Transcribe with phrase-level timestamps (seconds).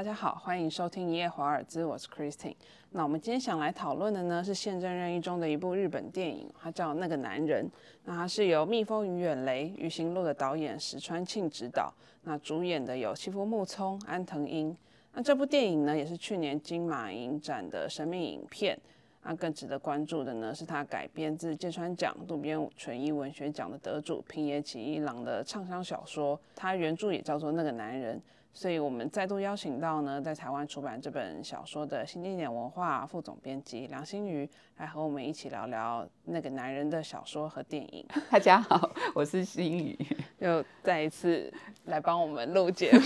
[0.00, 2.54] 大家好，欢迎收听《一夜华尔兹》，我是 Christine。
[2.92, 7.66] 那我们今天想来讨论的呢，是宪政任意中的一部日本电影，它叫《那个男人》。
[8.04, 11.92] 那它是由《蜜蜂与远雷》《鱼行路》的导演石川庆执导，
[12.22, 14.74] 那主演的有西夫木聪、安藤英。
[15.12, 18.80] 那这部电影呢，也是去年金马影展的神秘影片。
[19.22, 28.16] 那更值得关注的呢，是它改编自芥川奖渡边淳一文学奖的得主平野启一郎的畅销小说，它原著也叫做《那个男人》。
[28.52, 38.04] 所以，我们再度邀请到呢，在台湾出版这本小说的新经典文化副总编辑梁心瑜，来和我们一起聊聊那个男人的小说和电影。
[38.28, 39.98] 大家好，我是心瑜，
[40.40, 41.50] 又再一次
[41.84, 43.00] 来帮我们录节目，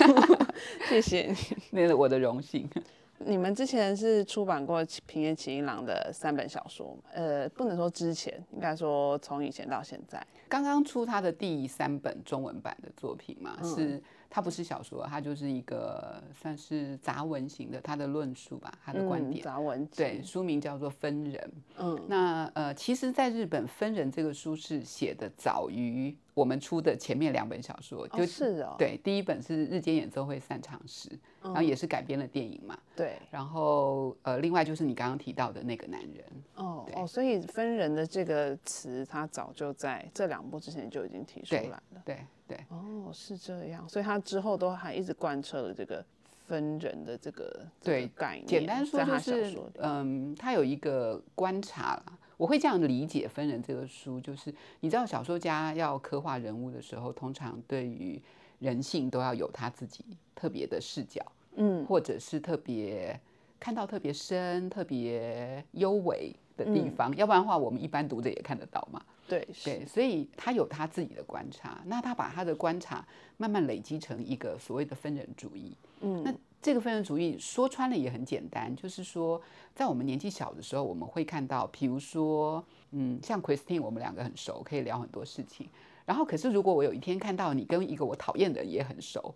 [0.89, 1.37] 谢谢你，
[1.70, 2.69] 那是我的荣幸。
[3.27, 14.03] 你们之前是出版过平野启一郎的三本小说，呃，不能说之前，应该说从以前到现在，刚刚出他的第三本中文版的作品嘛，是。
[14.35, 19.45] 它不是小说，它就是一个算是杂文型的，它的论述吧，它的观点。
[19.45, 19.87] 杂文。
[19.95, 21.53] 对，书名叫做《分人》。
[21.79, 28.75] 嗯，那呃，其实，在日本，《分人》这个书是写的早于我们出的前面两本小说，就是哦。
[28.79, 31.09] 对，第一本是《日间演奏会散场时》，
[31.43, 32.79] 然后也是改编了电影嘛。
[32.97, 33.17] 对。
[33.31, 36.25] 然后呃，另外就是你刚刚提到的那个男人。
[36.57, 41.83] 哦哦，所以“分人”的这个词，他早就在这两部之前就已经提出来了。
[42.05, 42.19] 对。
[42.47, 46.05] 对哦，是这样，所以他之后都还一直贯彻了这个
[46.47, 48.47] 分人的这个对概念。
[48.47, 58.20] 简单说就是，嗯，他有一个观察啦，我会这样理解《分人》这个书，就是你知道，小说家要刻画人物的时候，通常对于
[58.59, 63.19] 人性都要有他自己特别的视角，嗯，或者是特别
[63.59, 69.03] 看到特别深、特别幽微的地方，要不然的话，我们一般读者也看得到嘛。
[69.27, 73.03] 对对，所以他有他自己的观察，那他把他的观察
[73.39, 75.75] 慢慢累积成一个所谓的分人主义。
[76.03, 79.38] 嗯，那这个分人主义说穿了也很简单，就是说
[79.75, 85.69] 在我们年纪小的时候，我们会看到，比如说，嗯，像 Christine，我们两个很熟，可以聊很多事情。
[86.06, 89.34] 然后，可是如果我有一天看到你跟一个我讨厌的人也很熟，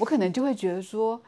[0.00, 1.22] 我可能就会觉得说，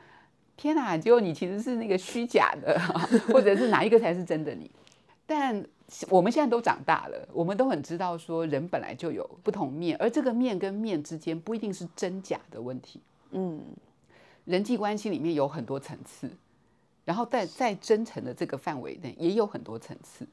[0.56, 2.76] 天哪，结果你其实是那个虚假的，
[3.32, 4.68] 或者是哪一个才是真的你？
[5.26, 5.64] 但
[6.08, 13.00] 我们现在都长大了，我们都很知道说人本来就有不同面，而这个面跟面之间不一定是真假的问题。
[13.30, 13.60] 嗯，
[14.46, 16.30] 人际关系里面有很多层次，
[17.04, 20.26] 然后在在真诚的这个范围内也有很多层次，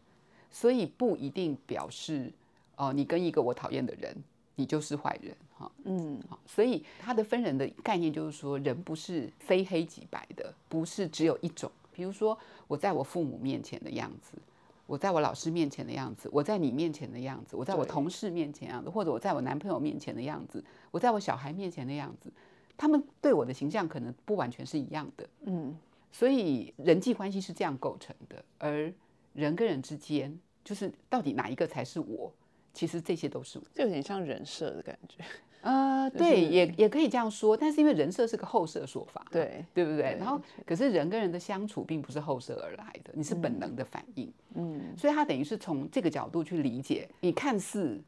[0.50, 2.32] 所以不一定表示
[2.78, 4.16] 哦，你跟一个我讨厌的人，
[4.56, 5.72] 你就是坏人哈。
[5.84, 11.70] 嗯，所以他的分人的概念就是说，人不是非黑即白的，不是只有一种。
[11.92, 12.38] 比如说
[12.68, 14.38] 我在我父母面前的样子。
[14.86, 22.30] 我在我老师面前的样子，我在你面前的样子，我在我同事面前样子，或者我在我男朋友面前的样子，我在我小孩面前的样子，
[22.78, 25.28] 他们对我的形象可能不完全是一样的。
[25.46, 25.76] 嗯，
[26.12, 28.92] 所以人际关系是这样构成的，而
[29.34, 32.32] 人跟人之间，就是到底哪一个才是我？
[32.74, 35.24] 其实这些都是，就有点像人设的感觉。
[35.62, 40.18] 呃， 对，也也可以这样说，但是因为人设是个后设说法，对对不对？
[40.20, 48.02] 然后，可是人跟人的相处并不是后设而来的，你是本能的反应，嗯，所以他等于是从这个角度去理解你看似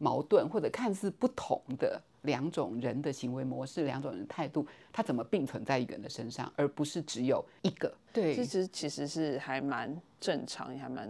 [0.00, 7.92] 矛盾或者看似不同的两种人的行为模式、两种人态度，它怎么并存在一个人的身上，而不是只有一个。
[8.12, 11.08] 对，其实其实是还蛮正常，也还蛮。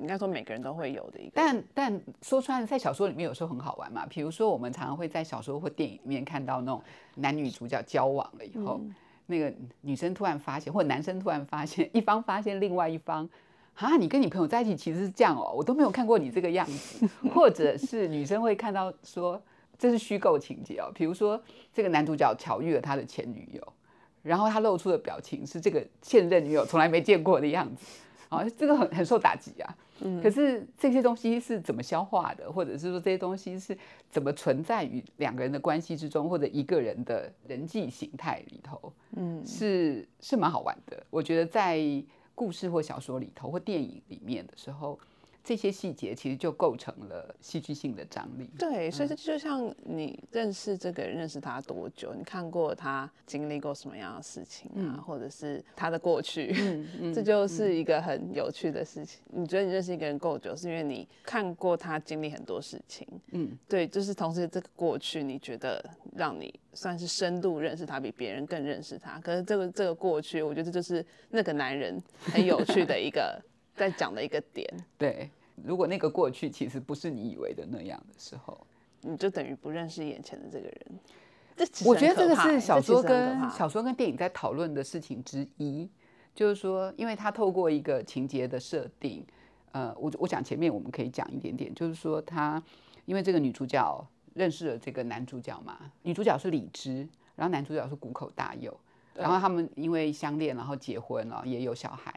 [0.00, 4.06] 应该说每个人都会有的一个，但但说穿了，在小说里面有时候很好玩嘛。
[4.06, 6.82] 比如说，我们常常会在小说或电影里面看到那种
[7.16, 8.80] 男女主角交往了以后，
[9.26, 9.52] 那个
[9.82, 13.28] 女生突然发现，或者男生突然发现，一方发现另外一方，
[13.74, 17.08] 啊，你跟你朋友在一起其实是这样哦，我都没有看过你这个样子。
[17.34, 19.40] 或者是女生会看到说，
[19.76, 20.90] 这是虚构情节哦。
[20.94, 21.40] 比如说，
[21.72, 23.72] 这个男主角巧遇了他的前女友，
[24.22, 27.84] 然后他露出的表情是这个现任女友从来没见过的样子。
[28.28, 29.76] 啊，这个很很受打击啊。
[30.00, 33.76] 嗯，可是这些东西是怎么消化的，或者是说这些东西是
[34.10, 38.92] 怎么存在于两个人的关系之中，或者一个人的人际形态里头？
[39.16, 41.00] 嗯，是是蛮好玩的。
[41.10, 41.78] 我觉得在
[42.34, 44.98] 故事或小说里头或电影里面的时候。
[45.44, 48.48] 这些细节其实就构成了戏剧性的张力。
[48.58, 52.14] 对，所以这就像你认识这个人，认识他多久？
[52.16, 54.96] 你看过他经历过什么样的事情啊？
[55.06, 56.54] 或者是他的过去？
[57.14, 59.20] 这就是一个很有趣的事情。
[59.26, 63.06] 你觉得你认识一个人够久，是因为你看过他经历很多事情。
[63.32, 65.84] 嗯，对，就是同时这个过去，你觉得
[66.16, 69.20] 让你算是深度认识他，比别人更认识他。
[69.20, 73.38] 可是这个这个过去，我觉得这就是那个男人很有趣的一个。
[73.74, 74.66] 在讲的一个点，
[74.96, 75.30] 对，
[75.64, 78.66] 如果那个过去其实不是你以为的那样的时候，
[79.00, 80.80] 你就等于不认识眼前的这个人。
[81.56, 85.88] 这我觉得这个是小说跟小说跟电影在讨论的事情之一，
[86.34, 89.24] 就是说，因为他透过一个情节的设定，
[89.70, 92.60] 呃，我我想前面我们可以讲一点点，就是说他
[93.04, 94.04] 因为这个女主角
[94.34, 98.76] 认识了这个男主角嘛，女主角是李枝，然后男主角是谷口大佑，
[99.14, 102.12] 然后他们因为相恋，然后结婚了，也有小孩。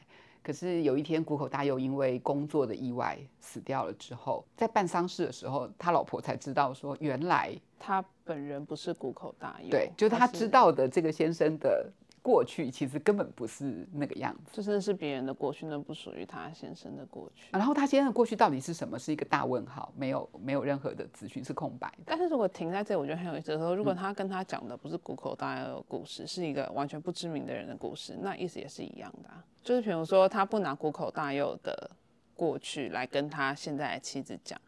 [0.47, 11.91] 可是有一天，谷口大佑因为工作的意外死掉了之后，在办丧事的时候，他老婆才知道说，原来他本人不是谷口大佑，对，就是他知道的这个先生的
[12.27, 14.51] 过去，其实根本不是那个样子。
[14.51, 17.47] 这真的是别人的过去，那不属于他先生的过去。
[17.53, 22.03] 然后他先生的过去到底是什么，是一个大问号，没有没有任何的资讯，是空白的。
[22.05, 29.41] 但是如果停在这里，我觉得很有意思的时候，如嗯果他跟他讲的不是谷口大佑的故事，是一个完全不知名的人的故事，那意思也是一样的、啊。
[29.63, 31.89] 就是比如说，他不拿谷口大佑的
[32.35, 34.59] 过去来跟他现在的妻子讲，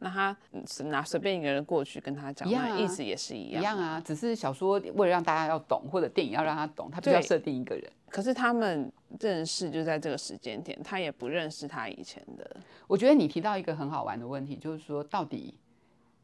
[0.00, 0.36] 那他
[0.84, 3.60] 拿随便一个人过去跟他讲，一样啊意思也是一样。
[3.60, 7.90] 一样啊，只是小说为了让大家要懂，或者电影要让他懂，他必须要设定一个人。
[8.08, 8.90] 可是他们
[9.20, 12.56] 认识就在这个时间点，他也不认识他以前的。
[12.86, 15.58] 我觉得你提到一个很好玩的问题，就是说，到底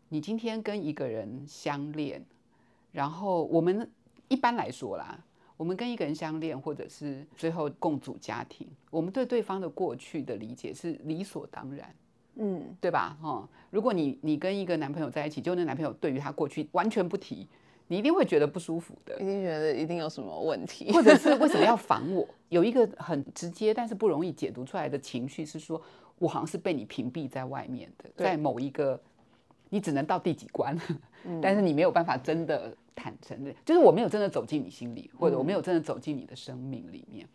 [0.09, 2.25] 你今天跟一个人相恋，
[2.93, 3.91] 然后我们
[4.29, 5.19] 一般来说啦，
[5.56, 11.94] 我们跟一个人相恋，或者是最后共组家庭，我们对对方的过去的理解是理所当然。
[12.37, 13.17] 嗯，对吧？
[13.21, 17.47] 哈，如果你你跟一个男朋友在一起，就那男朋友对于他过去完全不提，
[17.89, 20.91] 你一定会觉得不舒服的一，定觉得一定有什么问题。
[20.93, 22.27] 或者是为什么要 防我？
[22.49, 25.81] 有一个很直接但是不容易解读出来的情绪是说，
[26.19, 29.01] 我好像是被你屏蔽在外面的，在某一个
[29.71, 30.77] 你只能到第几关，
[31.25, 37.29] 嗯 但是你没有办法真的坦诚的，就是我没有真的走进你心里，或者我没嗯有真的走进你的生命里面，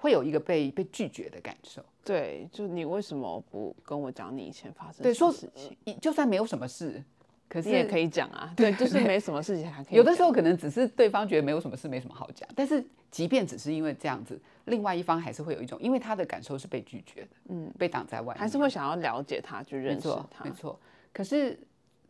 [0.00, 1.84] 会有一个被被拒绝的感受。
[2.02, 5.76] 对，就你为什么不跟我讲你以前发生对说事情？
[5.84, 7.02] 一就算没有什么事，
[7.48, 9.96] 可是你也可以讲啊， 对，就是没什么事情还可以。
[9.96, 12.48] 有的时候可能只是对方觉得没有什么事，没什么好讲。
[12.56, 20.50] 但是即便只是因为这样子，另外一方还是会有一种，因为他的感受是被拒绝的，嗯，被挡在外面，还是会想要了解他，去没认识，他没。
[20.52, 20.80] 错。
[21.12, 21.58] 可是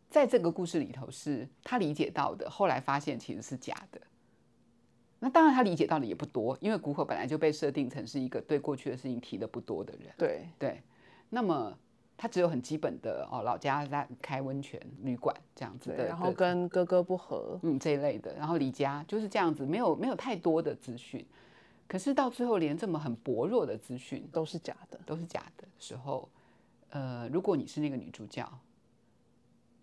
[0.09, 3.99] 在这个故事里头，是他理解到的，后来发现其实是假的。
[5.23, 10.11] 那当然，他理解到的也不多，因为谷口本来就被设定成是一个对过去的事情提的不多的人。
[10.17, 10.81] 对，对，
[11.29, 11.77] 那么
[12.17, 21.23] 他只有很基本的哦，老家在开温泉旅馆这样子的，然后跟哥哥不和，嗯这一类的，然后离家就是这样子，没有没有太多的资讯。
[21.87, 24.99] 可是到最后，连这么很薄弱的资讯都是假的。
[25.05, 26.27] 都是假的时候，
[26.89, 28.51] 呃，如果你是那个女主角，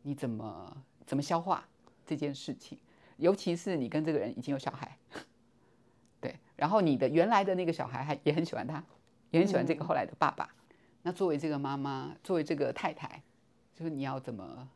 [0.02, 0.76] 你怎么
[1.06, 1.68] 怎么消化
[2.04, 2.76] 这件事情？
[3.18, 5.20] 尤其是你跟这个人已经有小孩，对，
[6.58, 8.84] 然后你的原来的那个小孩还也很喜欢他，
[9.30, 10.52] 也很喜欢这个后来的爸爸。
[11.02, 13.22] 那作为这个妈妈，作为这个太太，
[13.74, 14.68] 就是你要怎么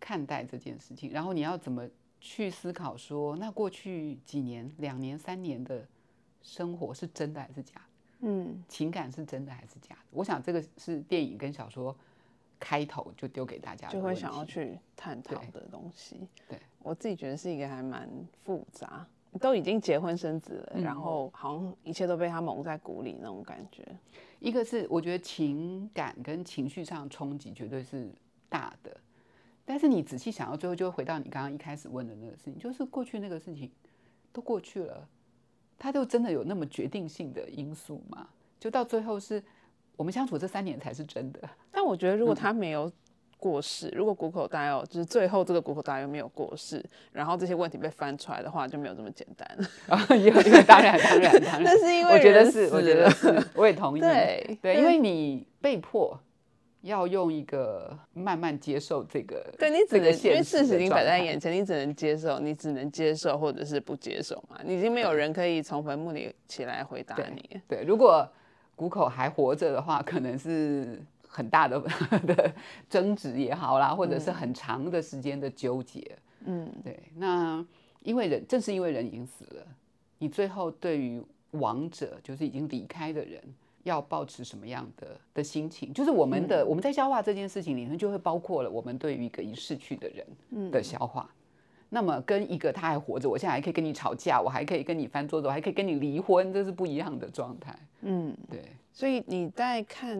[0.00, 1.12] 看待这件事情？
[1.12, 1.88] 然后你要怎么
[2.20, 5.86] 去思考说，那过去几年、两年、三年的
[6.42, 7.82] 生活是真的还是假的？
[8.22, 10.02] 嗯，情感是真的还是假的？
[10.10, 11.96] 我想这个是电影跟小说
[12.58, 16.26] 开头就丢给大家就会想要去探讨的东西。
[16.48, 18.10] 对，我自己觉得是一个还蛮
[18.42, 19.06] 复杂，
[19.40, 23.86] 都已经结婚生子了，嗯然后好像一切都被他蒙在鼓里那种感觉。
[24.40, 28.08] 一个是我觉得情感跟情绪上的冲击绝对是
[28.48, 28.96] 大的，
[29.64, 33.70] 但是你仔细想到最后，就会回到你刚刚一开始问的那个事情，就是过去那个事情
[34.32, 35.08] 都过去了，
[35.76, 38.28] 它就真的有那么决定性的因素吗？
[38.60, 39.42] 就到最后是
[39.96, 42.90] 我们相处这三年才是真的，但我觉得，如嗯果他没有
[43.38, 49.58] 过世，如果谷口大佑就是最后这个谷口大佑没有过世，然后这些问题被翻出来的话，就没有这么简单。
[49.88, 54.00] 啊，有有，当然当然当然，那是因为我觉得是，我觉得是，我也同意。
[54.02, 56.18] 对对，因为你被迫
[56.82, 67.60] 要用一个慢慢接受这个，对你只能因为这个现事实已经摆在眼前，你只能接受，你只能接受或者是不接受嘛，你已经没有人可以从坟墓里起来回答对你。
[67.68, 68.28] 对，如果
[68.76, 71.00] 谷口还活着的话，可能是
[71.38, 71.80] 很大的
[72.26, 72.52] 的
[72.90, 76.18] 争执也好啦，或者是很长的时间的纠结。
[76.44, 77.64] 嗯，对，那
[78.02, 79.66] 因为人正是因为人已经死了，
[80.18, 83.40] 你最后对于亡者，就是已经离开的人，
[83.84, 85.92] 要保持什么样的的心情？
[85.92, 91.30] 就是我们的、我们在消化这件事情里面，就会包括了我们对于一个已逝去的人的消化。
[91.90, 97.74] 那么跟一个他还活着，我现在还可以跟你吵架，我还可以跟你翻桌子，我还可以跟你离婚，这是不一样的状态。
[98.02, 100.18] 嗯，对，所以你在看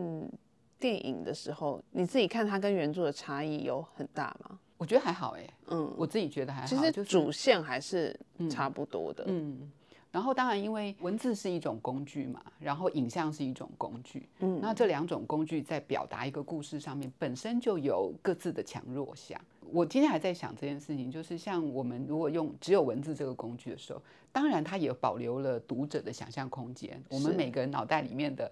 [0.78, 4.58] 电影的时候，你自己看它跟原著的差异有很大吗？
[4.76, 6.66] 我觉得还好哎、嗯，我自己觉得还好。
[6.66, 8.18] 其实就主线还是
[8.48, 9.24] 差不多的。
[9.26, 9.68] 嗯，
[10.12, 19.40] 然后当然，因为文字是一种工具嘛，然后影像是一种工具，嗯，那这两种工具在表达一个故事上面本身就有各自的强弱项。
[19.70, 24.00] 我今天还在想这件事情，就是像我们如果用只有文字这个工具的时候，
[24.32, 27.02] 当然它也保留了读者的想象空间。
[27.10, 28.50] 我们每个人脑袋里面的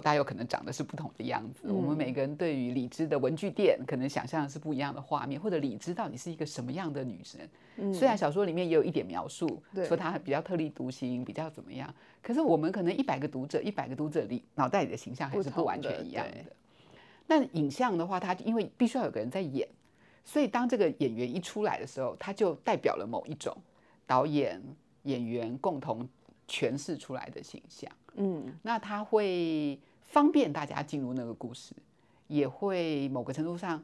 [0.00, 7.40] 大有可能长得是不同的样子，我们每个人对于李芝的文具店可能想象的是不一样的画面，或者李芝到底是一个什么样的女神？
[7.92, 16.36] 虽然小说里面也有一点描述，说她比较特立独行，比较怎么样，可是我们可能一百个读者，一百个读者里脑袋里的形象还是不完全一样的。
[17.26, 19.68] 那影像的话，它因为必须要有个人在演。
[20.24, 23.56] 所以，当这个演员一出来的时候，他就代表了某一种
[24.06, 24.62] 导演、
[25.02, 26.08] 演员共同
[26.46, 27.90] 诠释出来的形象。
[28.14, 31.74] 嗯，那他会方便大家进入那个故事，
[32.28, 33.82] 也会某个程度上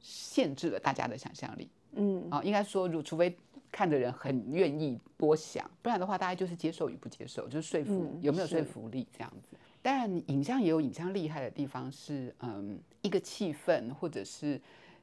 [0.00, 1.68] 限制了大家的想象力。
[1.92, 3.36] 嗯，啊，应该说，如除非
[3.70, 9.56] 看的人很愿意多想，不然的话，大家就是接受与不接受，就是说服有没有说服力这样子。
[9.82, 14.60] 当然，影像也有影像厉害的地方，是嗯，一个气氛或者是。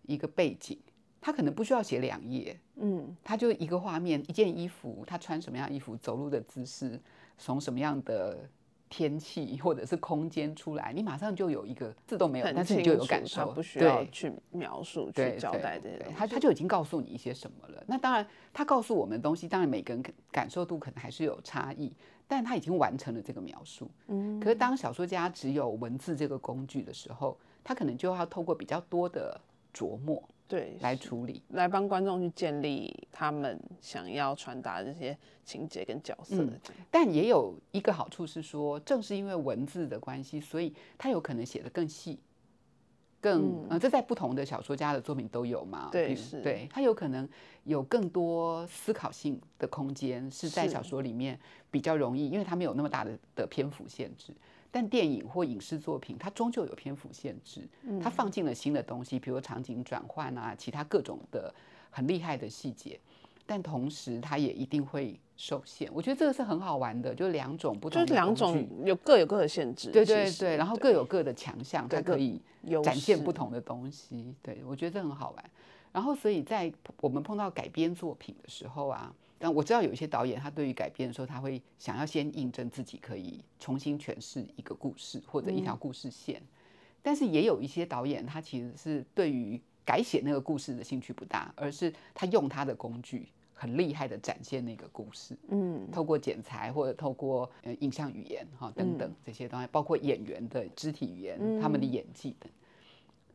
[0.07, 0.77] 一个背景，
[1.19, 7.01] 他可能不需要写两页，嗯，他就一个画面，一件衣服，他穿什么样衣服，走路的姿势，
[7.37, 8.49] 从什么样的
[8.89, 17.83] 天气或者是空间出来，你马上就有一个字都没有，但是你就有感受，不需要去描述、去交代这些，他他就已经告诉你一些什么了。
[17.87, 21.91] 那当然，他告诉我们的东西，当然每个人感受度可能还是有差异，
[22.27, 23.89] 但他已经完成了这个描述。
[24.07, 29.39] 嗯，可是当小说家只有文字这个工具的时候，他可能就要透过比较多的。
[29.77, 36.47] 琢磨对来处理，来帮观众去建立他们想要传达这些情节跟角色。
[36.91, 42.19] 但也有一个好处是说，正是因为文字的关系，所以他有可能写的更细，
[43.19, 45.89] 更嗯，这在不同的小说家的作品都有嘛。
[45.91, 47.27] 对，是，对他有可能
[47.63, 51.39] 有更多思考性的空间，是在小说里面
[51.71, 54.31] 比较容易，因为他没有那么大的的篇幅限制。
[54.75, 57.65] 但电影或影视作品，它终究有篇幅限制，
[58.03, 61.55] 它放进了新的东西，比如场景转换啊，其他各种的
[61.89, 62.99] 很厉害的细节，
[63.45, 65.89] 但同时它也一定会受限。
[65.93, 72.41] 我觉得这个是很好玩的，就两种不同，就是两种有各有各的限制，对对对，然后各有各的强项，它可以
[72.83, 74.35] 展现不同的东西。
[74.41, 75.51] 对我觉得这很好玩。
[75.93, 79.15] 然后所以在我们碰到改编作品的时候啊。
[79.37, 86.41] 但我知道有一些导演，他对于改编的时候，他会想要先印证自己可以重新诠释一个故事或者一条故事线。
[87.01, 95.37] 但是也有一些导演，他其实是对于改写那个故事的兴趣不大，而是他用他的工具很厉害的展现那个故事。
[95.49, 102.49] 嗯，透过剪裁或者透过呃影像语言哈等等这些东西，包括演员的肢体语言、他们的演技等。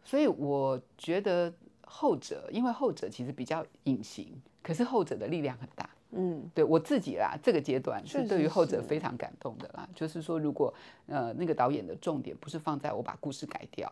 [0.02, 1.52] 所以我觉得
[1.90, 4.40] 后者，因为后者其实比较隐形。
[4.62, 9.88] 可是后者的力量很大，嗯，对我自己啦，这个阶段是对于后者非常感动的啦。
[9.94, 10.72] 就是说，如果
[11.06, 13.90] 呃那个导演的重点不是放在我把故事改掉，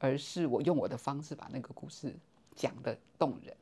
[0.00, 2.12] 而是我用我的方式把那个故事
[2.56, 3.54] 讲的动人，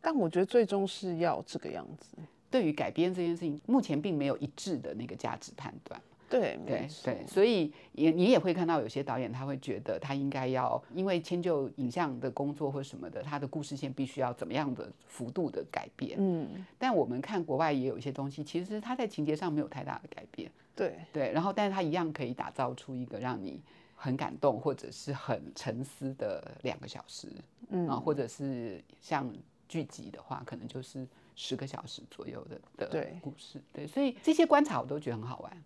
[0.00, 2.16] 但我觉得最终是要这个样子。
[2.50, 6.00] 对于改编这件事情，目前并没有一致的那个价值判断。
[6.28, 16.16] 对对对，所以也你也会看到有些导演他会觉得他应该要因为迁就影像的工作或什么的，他的故事线必须要怎么样的幅度的改变。
[16.20, 20.50] 嗯，但我们看国外也有一些东西，其实他在情节上没有太大的改变。
[20.76, 23.60] 对对，然后但是他一样可以打造出一个让你
[23.96, 27.28] 很感动或者是很沉思的两个小时。
[27.70, 29.28] 嗯，啊，或者是像
[29.68, 33.60] 剧集的话，可能就是十个小时左右的的故事。
[33.72, 35.64] 对，所以这些观察我都觉得很好玩。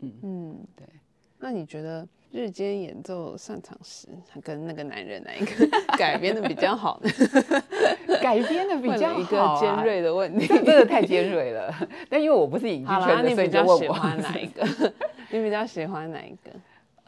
[0.00, 0.86] 嗯对。
[1.38, 4.08] 那你觉得日间演奏上场时，
[4.42, 7.10] 跟那个男人哪一个 改编的比较好呢？
[8.22, 11.70] 改编的比较一个尖锐的问题，真的太尖锐了。
[12.08, 14.64] 但因为我不是影剧圈的，所以你比较喜欢哪一个？
[15.30, 16.50] 你比较喜欢哪一个？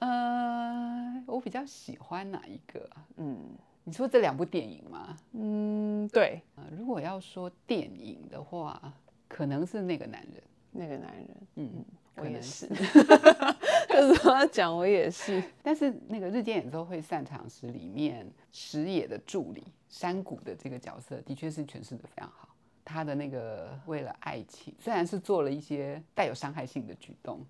[0.00, 2.86] 呃，我比较喜欢哪一个？
[3.16, 3.38] 嗯，
[3.84, 5.16] 你说这两部电影吗？
[5.32, 6.42] 嗯，对。
[6.76, 8.78] 如果要说电影的话，
[9.28, 11.70] 可能是那个男人，那个男人，嗯。
[12.16, 12.66] 我也是，
[13.88, 15.42] 就是他讲我也是。
[15.62, 22.48] 但是那个日间演奏会散场时，里面石野的助理山谷的这个角色，的确是诠释的非常好。
[22.84, 27.44] 他的那个为了爱情，虽然是做了一些带有伤害性的举动，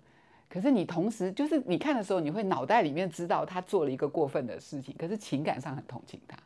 [0.49, 6.37] 可是你同时就是你看的时候，你会脑袋里面知道他做了一个过分的事情，可是情感上很同情他。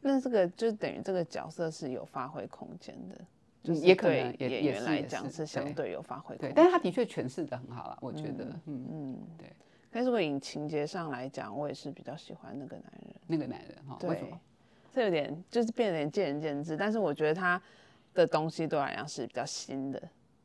[0.00, 3.18] 那这个就等于这个角色是有发挥空间的。
[3.62, 9.52] 也可能演员来讲是相对有发挥，对，但是他的确诠释的很好啊，我觉得，嗯嗯，对。
[9.90, 14.38] 但是如果以情节上来讲，我也是比较喜欢那个男人，那个男人哈，为什么？
[14.92, 17.60] 这有点就是变得见仁见智，但是我觉得他
[18.14, 20.02] 的东西对我来讲是比较新的，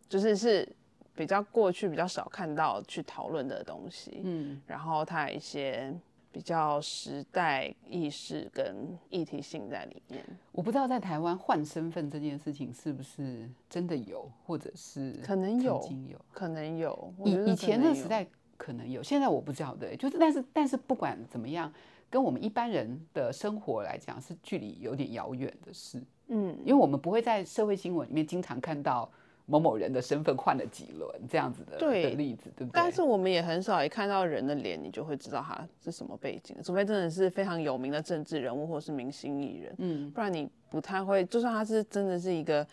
[0.08, 0.68] 就是是
[1.16, 5.94] 比较过去比较少看到去讨论的东西，嗯，然后他有一些
[6.34, 10.26] 比较时代意识跟议题性在里面。
[10.52, 16.20] 我不知道在台湾换身份这件事情是不是真的有，或者是可能有曾经有。
[16.34, 18.26] 可能有，以以前的时代
[18.58, 19.96] 可能有，现在我不晓得。
[19.96, 21.72] 就是但是但是不管怎么样，
[22.10, 26.04] 跟我们一般人的生活来讲是距离有点遥远的事。
[26.30, 29.08] 嗯，因为我们不会在社会新闻里面经常看到
[29.46, 32.76] 某某人的身份换了几轮这样子的对的例子，对不对？
[32.76, 41.26] 但是我们也很少一看到人的脸，你就会知道他是什么背景，除非真的是非常有名的政治人物或是明星艺人，嗯，不然你不太会。
[41.26, 42.66] 就算他是真的是一个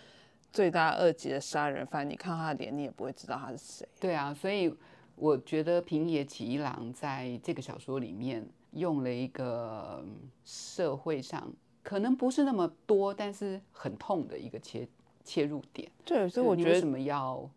[0.52, 3.88] 罪大恶极的杀人犯，你看他的脸，你也不会知道他是谁。
[3.98, 4.72] 对啊，所以
[5.16, 14.86] 我觉得平野启一郎在这个小说里面用了一个嗯社会上可能不是那么多，但是很痛的一个切
[15.30, 15.88] 切入点。
[16.04, 17.49] 对，所以我觉得你为什么要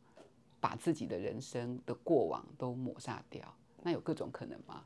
[0.60, 3.42] 把自己的人生的过往都抹杀掉？
[3.82, 4.84] 那有各种可能吗？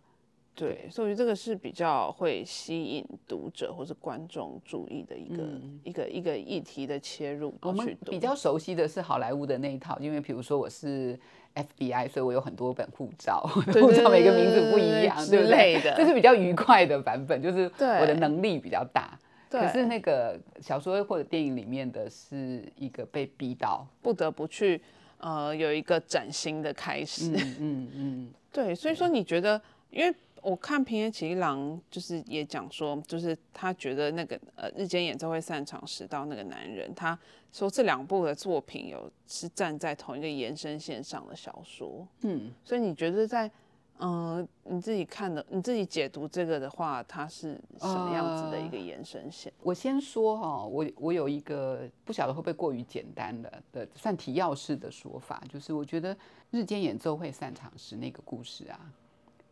[0.55, 5.43] 对，所以我觉得这个是比较会吸引读者或是观众注意的一个、
[5.83, 7.49] 一个一个议题的切入。
[7.49, 11.19] 嗯我们比较熟悉的是好莱坞的那一套，因为比如说我是
[11.53, 19.19] FBI，所以我有很多本护照，对 护照每个名字不一样，之对不对类的这是比较愉快的版本，就是对我的能力比较大。
[19.49, 24.81] 对可是那个小说或者电影里面的是一个被逼到，不得不去
[25.19, 27.31] 呃有一个崭新的开始。
[27.31, 27.55] 嗯。
[27.59, 37.17] 嗯嗯，对，所以说你觉得，因为我看平野启一郎就是也讲说，就是他觉得那个呃日间演奏会散场时到那个男人，他
[37.51, 43.51] 说这两部的作品有是站在同一个延伸线上的小说，嗯，所以你觉得在嗯、
[43.97, 49.51] 呃你自己看的你自己解读这个的话，它是什么样子的一个延伸线？
[49.63, 56.15] 我先说哈、我我有一个不晓得会不会过于简单的的算提要式的说法，就是我觉得
[56.51, 58.79] 日间演奏会散场时那个故事啊，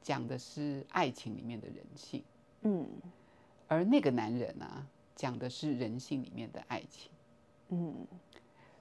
[0.01, 2.23] 讲的是爱情里面的人性，
[2.61, 2.87] 嗯
[3.67, 4.85] 而那个男人啊，
[5.15, 7.11] 讲的是人性里面的爱情。
[7.69, 7.95] 嗯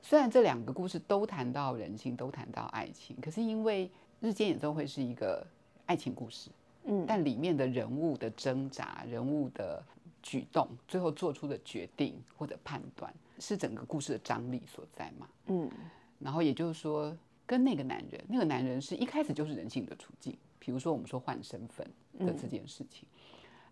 [0.02, 5.46] 虽然这两个故事都谈到人性，都谈到爱情，可是因为日间演奏会是一个
[5.86, 6.50] 爱情故事，
[6.84, 9.82] 嗯但里面的人物的挣扎、人物的
[10.22, 15.28] 举动，最后做出的决定或者判断，是整个故事的张力所在嘛。
[15.46, 15.70] 嗯
[16.18, 17.14] 然后也就是说，
[17.46, 21.86] 跟那个男人，那个男人是一开始就是人性的处境，比如说我们说换身份
[22.18, 23.06] 的这件事情，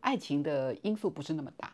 [0.01, 1.73] 爱情的因素不是那么大，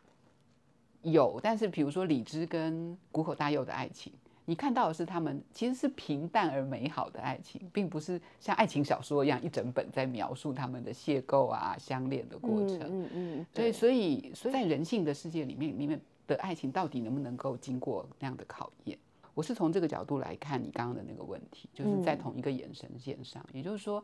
[1.02, 4.12] 有，但是比如说李枝跟谷口大佑的爱情。
[4.48, 12.80] 你看到的是他们其实是平淡而美好的爱情，并不是像爱情小说一样一整本在描述他们的邂逅啊、相恋的过程。
[12.84, 18.98] 嗯嗯，对，所以所以在人性的世界里面，里面的爱情到底能不能够经过那样的考验？
[19.34, 24.02] 我是从这个角度来看你刚刚的那个问题，就是在同一个眼神线上，也就是说，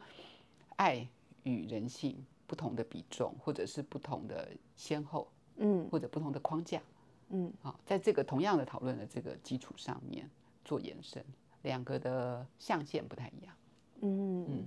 [0.76, 1.08] 爱
[1.44, 5.26] 与人性不同的比重，或者是不同的先后，
[5.56, 6.82] 嗯或者不同的框架，
[7.30, 10.28] 嗯，好，在这个同样的讨论的这个基础上面
[10.64, 11.24] 做延伸，
[11.62, 13.54] 两个的象限不太一样。
[14.00, 14.66] 嗯嗯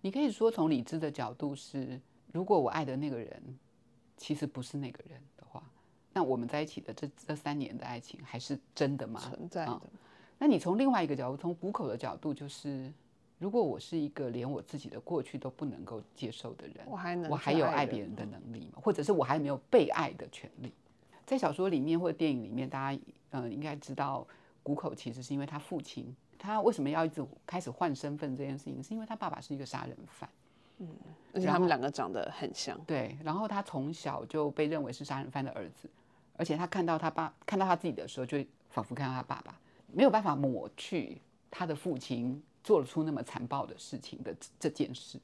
[0.00, 2.00] 你可以说从理智的角度是，
[2.32, 3.58] 如果我爱的那个人
[4.16, 5.62] 其实不是那个人的话，
[6.12, 9.20] 那我们在一起的这这三年的爱情还是真的吗？
[9.20, 9.80] 存在的，
[10.38, 12.92] 那你从另外一个角度，从谷口的角度，就是
[13.38, 18.80] 如果我是一个连我自己的过去都不能够接受的人，我还能我还有爱别人的能力吗？
[18.80, 20.72] 或者是我还没有被爱的权利？
[21.28, 22.98] 在小说里面或者电影里面，大家
[23.32, 24.26] 嗯、呃应该知道，
[24.62, 30.26] 谷口其实是因为他父亲，他为什么要一直开始换身份这件事情，是因为他爸爸是一个杀人犯。
[30.78, 30.88] 嗯
[31.34, 32.80] 而且他们两个长得很像。
[32.86, 35.90] 对，然后他从小就被认为是杀人犯的儿子，
[36.34, 39.54] 而且他看到他爸看到他自己的时候，就仿佛看到他爸爸，
[39.92, 45.20] 没有办法抹去他的父亲做出那么残暴的事情的这这件事，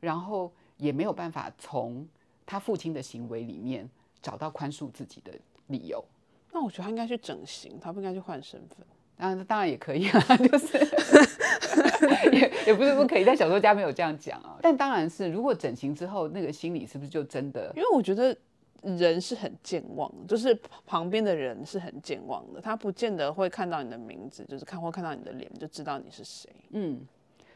[0.00, 2.06] 然后也没有办法从
[2.44, 3.88] 他父亲的行为里面
[4.22, 5.32] 找到宽恕自己的
[5.68, 6.04] 理由。
[6.52, 8.78] 那我觉得他应该去整形，他不应该去换身份。
[9.16, 10.78] 当然，当然也可以啊， 就是
[12.32, 14.58] 也也不是不可以，但小说家没有这样讲啊。
[14.62, 18.34] 但当然是，如果整形之后，那个心理是不是就真的因为我觉得
[18.82, 26.50] 人是很健忘的，就是旁边的人是很健忘的，他不见得会看到你的名字，就是看或看到你的脸就知道你是谁。
[26.70, 26.98] 嗯，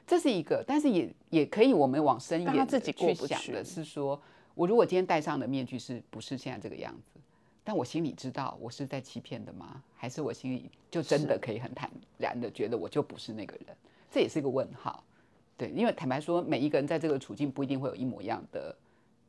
[0.06, 4.20] 这是一个，但是也也可以，我们往深一但他点自己去想的是说，
[4.54, 7.20] 我如果今天戴上的面具是不是现在这个样子，
[7.62, 9.82] 但我心里知道我是在欺骗的吗？
[9.96, 13.76] 还是我心里就真的可以很坦然的觉得我就不是那个人？
[14.10, 15.02] 这也是一个问号。
[15.56, 18.76] 对，因为坦白说，每一个人在这个处境不一定会有一模一样的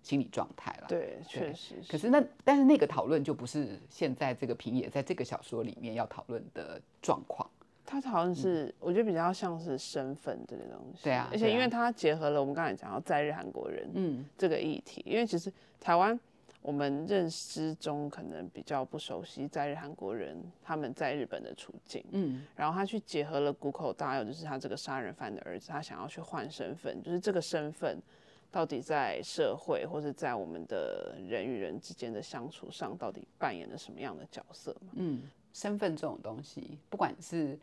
[0.01, 0.87] 心理状态了。
[0.87, 1.75] 对，确实。
[1.87, 7.49] 可是那但是那个讨论就不是现在这个平野在这个小说里面要讨论的状况。
[7.85, 11.03] 它好像是，我觉得比较像是身份这个东西。
[11.03, 16.19] 对啊而且因为它结合了我们刚才讲到在日韩国人嗯这个议题，因为其实台湾
[16.61, 28.01] 我们认知中可能比较不熟悉在日韩国人他们在日本的处境，嗯然后他去结合了谷口大佑，就是他这个杀人犯的儿子，他想要去换身份，就是这个身份
[28.49, 34.93] 到底在社会或者在我们的人与人之间的相处上，到底扮演了什么样的角色嘛？
[34.93, 35.21] 嗯，
[35.53, 37.59] 身份这种东西，不管是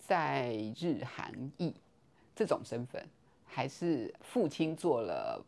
[0.00, 1.72] 在日韩裔
[2.34, 3.06] 这种身份，
[3.44, 5.44] 还是父亲做了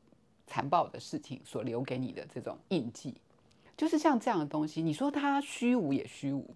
[0.47, 3.15] 残暴的事情所留给你的这种印记，
[3.77, 6.55] 就是像这样的东西，你说它虚无也虚无，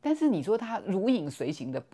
[0.00, 1.84] 但是你说它如影随形的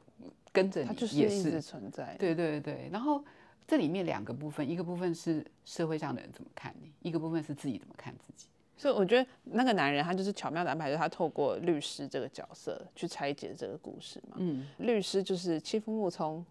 [0.53, 2.19] 跟着你，也是存在的。
[2.19, 3.25] 对对对，然后
[3.67, 8.47] 这里面两个部分，一个部分是社会上的人怎么看你，一个部分是自己怎么看自己。
[8.81, 14.37] 所以我觉得那个男人他就是巧妙的安排，就是他透过律师这个角色去拆解这个故事嘛。
[14.39, 16.43] 嗯，律师就是欺负木聪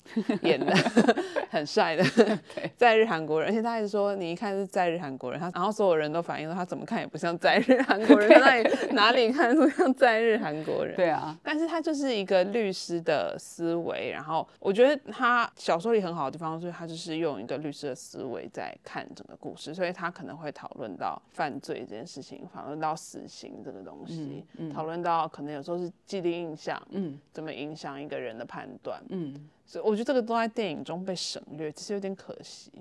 [0.43, 0.71] 演的，
[1.49, 2.03] 很帅的
[2.77, 10.95] 在日韩国人，而且他还说你一看是在日韩国人，他然后所有人都反映说他怎么看也不像在日韩国人， 他哪里哪里看出像在日韩国人？
[10.95, 32.71] 对啊，但是他就是一个律师的思维，然后我觉得他小说里很好的地方，就是他就是用一个律师的思维在看整个故事，所以他可能会讨论到犯罪这件事情，讨论到死刑这个东西，讨论到可能有时候是既定印象，嗯怎么影响一个人的判断，嗯所以我觉得这个都在电影中被省略，其实有点可惜。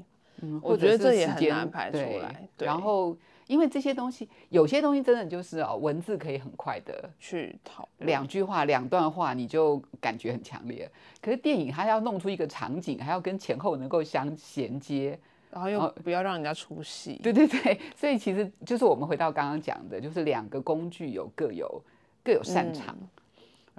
[0.40, 3.16] 嗯，我觉得这也很难排出对来对然后，
[3.48, 10.88] 因为这些东西，有些东西真的就是哦，文字可以很快的去讨论两句话、两段话，你就感觉很强烈。
[11.20, 15.18] 可是电影它要弄出一个场景，还要跟前后能够相衔接。
[15.50, 17.20] 然后又不要让人家出戏。
[17.22, 21.82] 对对对，所以其实就是我们回到刚刚讲的，就是两个工具有各有
[22.24, 22.96] 各有擅长。
[23.00, 23.08] 嗯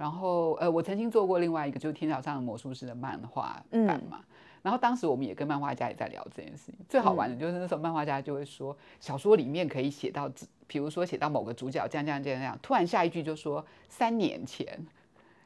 [0.00, 4.20] 然后呃，我曾经做过另外一个就是《天桥上的魔术师》的漫画嗯版嘛。
[4.62, 6.74] 然后当时我们也跟漫画家也在聊这件事情。
[6.88, 10.26] 最好玩的就是那时候漫画家就会说，小说里面可以写到，
[10.66, 14.66] 比如说写到某个主角这样这样这样这样，突然下一句就说三年前。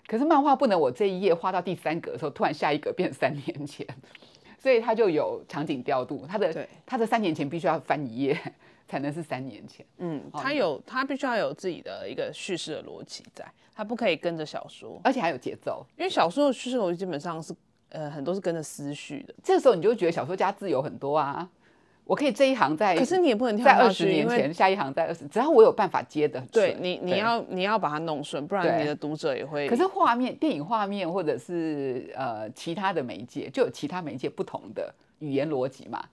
[0.06, 3.84] 可是漫画不能，我这一页画到第三格的时候，突然下一格变三年前，
[4.64, 6.66] 所以它就有场景调度，它的对。
[6.86, 8.34] 它的三年前必须要翻一页
[8.88, 9.84] 才能是三年前。
[9.98, 15.84] 嗯，他有他必须要有自己的一个叙事的逻辑在，他不可以跟着小说，而且还有节奏。
[15.98, 17.54] 因为小说的叙事逻辑基本上是
[17.90, 21.46] 呃很多是跟着思绪的，这时候你就会觉得小说家自由很多啊，
[22.04, 29.68] 我可以这一行在，可是你也不能跳在，二十年前下一行在二十，只要我有办法接的对你你要你要把它弄顺，不然你的读者也会。
[29.68, 36.04] 可是画面、电影画面或者是呃其他的媒介，就有其他媒介不同的语言逻辑嘛。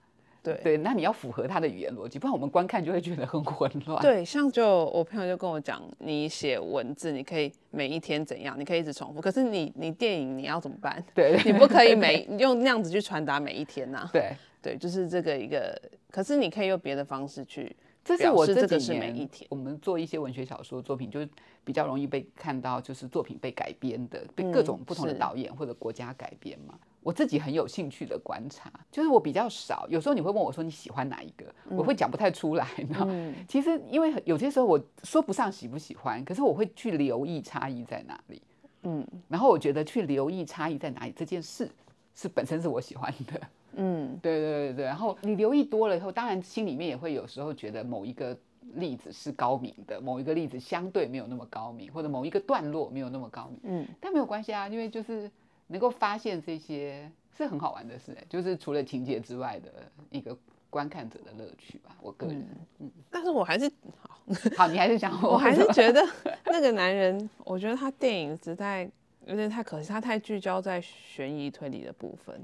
[0.44, 4.02] 对对，那你要符合它的语言逻辑，不然我们观看就会觉得很混乱。
[4.02, 11.00] 对，像就我朋友就跟我讲，你写文字你可以每一天怎样，你可以一直重复，可是你你电影你要怎么办？
[11.14, 15.76] 对你不可以每用那样子去传达每一天呐、对，对，就是这个一个，
[16.10, 21.28] 可是你可以用别的方式去这是我这几示这个是每年一天我们做一些文学小说作品，就是
[21.64, 26.78] 比较容易被看到，就是作品被改编的，被各种不同的是导演或者国家改编嘛。
[27.02, 32.68] 我自己很有兴趣的观察，就是我比较少，有时候你会问我说你喜欢哪一个，我会讲不太出来。
[33.48, 38.40] 其实因为有些时候我说不上喜不喜欢，可是我会去留意差异在哪里。
[38.84, 41.68] 嗯然后我觉得去留意差异在哪里这件事，
[42.14, 43.40] 是本身是我喜欢的。
[43.76, 48.36] 嗯对对对对，然后你留意多了以后，当然心里面也会有时候觉得某一个
[48.74, 55.30] 例子是高明的，某一个例子相对没有那么高明，或者某一个段落没有那么高明，嗯，但没有关系啊，因为就是
[55.66, 59.70] 能够发现这些是很好玩的事、欸，就是除了情节之外的
[60.10, 60.36] 一个
[60.70, 61.96] 观看者的乐趣吧。
[62.00, 62.46] 我个人，
[62.78, 63.70] 嗯但是我还是
[64.06, 64.20] 好，
[64.56, 66.02] 好你还是想我还是觉得
[66.46, 68.90] 那个男人，我觉得他电影实在
[69.26, 72.40] 有点太可惜，他太聚焦在悬疑推理的部分。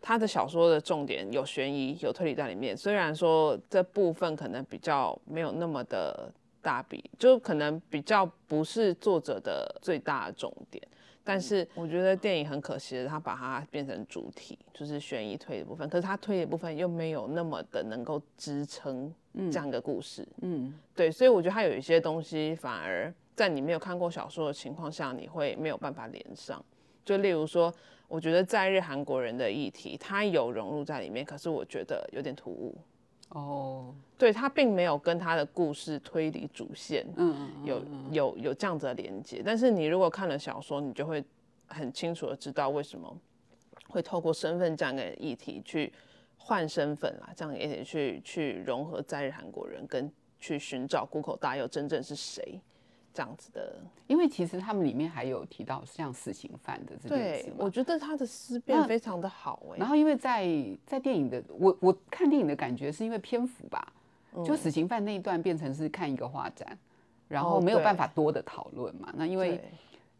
[0.00, 6.32] 他的小说的重点有悬疑有推理在里面，虽然说这部分可能比较没有那么的
[6.62, 10.82] 大笔，就可能比较不是作者的最大的重点。
[11.22, 15.86] 但是我觉得电影很可惜的，他把它变成主体，就是悬疑推理的部分。
[15.88, 20.26] 可是他推理部分又没有那么的能够支撑这样一个故事。
[20.40, 26.64] 嗯对，所以我觉得它有一些东西反而在你没有看过小说的情况下，你会没有办法连上。
[27.04, 27.72] 就例如说，
[28.10, 32.76] 我觉得在日韩国人的议题，它有融入在里面，可是我觉得有点突兀。
[33.28, 39.40] 哦，对，它并没有跟他的故事推理主线嗯嗯嗯有有有这样子的连接。
[39.46, 41.24] 但是你如果看了小说，你就会
[41.68, 43.16] 很清楚的知道为什么
[43.88, 45.92] 会透过身份这样的议题去
[46.36, 52.60] 换身份啦，这样也得去去融合在日韩国人，跟去寻找谷口大佑真正是谁
[53.12, 53.76] 这样子的。
[54.06, 60.48] 因为其实他们里面还有提到像死刑犯的这件事对，我觉得他的思辨非常的好哎、然后因为在
[60.86, 63.92] 在电影的我我看电影的感觉是因为篇幅吧，
[64.44, 66.76] 就死刑犯那一段变成是看一个画展，
[67.28, 69.12] 然后哦没有办法多的讨论嘛。
[69.16, 69.60] 那因为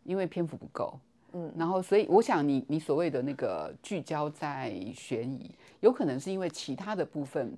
[0.04, 0.98] 因为篇幅不够，
[1.32, 5.50] 嗯，然后所以我想你你所谓的那个聚焦在悬疑，
[5.80, 7.56] 有可能是因为其他的部分。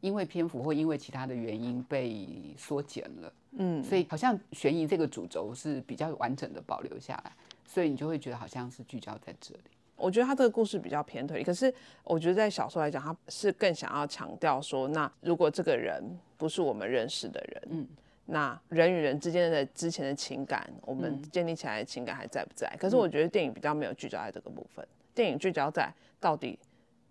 [0.00, 7.32] 因为篇幅或因为其他的原因被缩减了，嗯，所以好像悬疑这个主轴是比较完整的保留下来，
[7.66, 9.60] 所以你就会觉得好像是聚焦在这里。
[9.96, 11.72] 我觉得他这个故事比较偏推理，可是
[12.04, 16.00] 我觉得在小说来讲，他是更想要强调说，那如果这个人
[16.36, 17.88] 不是我们认识的人，嗯，
[18.26, 22.72] 那人与人之间的之前的情感，我们建立起来的情感还在不在？
[22.78, 26.56] 可是我觉得电影比较没有聚焦在这个部分，电影聚焦在到底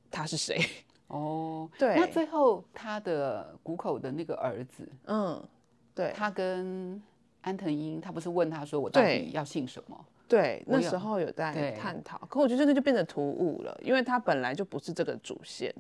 [0.09, 0.57] 他是谁。
[1.07, 5.41] 哦，对那最后他的谷口的那个儿子，嗯，
[5.93, 7.01] 对他跟
[7.41, 10.05] 安藤英，他不是问他说我到底要姓什么？
[10.27, 15.73] 对，那时候有在对探讨，可我觉得这个就变得突兀了，因为他本来就不是这个主线。